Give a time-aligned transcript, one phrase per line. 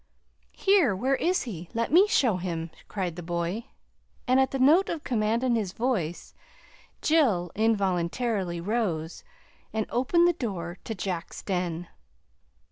[0.57, 1.69] "Here, where is he?
[1.75, 3.65] Let me show him," cried the boy,
[4.27, 6.33] and at the note of command in his voice,
[7.03, 9.23] Jill involuntarily rose
[9.71, 11.87] and opened the door to Jack's den.